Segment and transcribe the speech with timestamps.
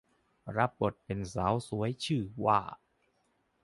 [0.57, 2.59] รับบทเป็นสาวสวยชื่อว่า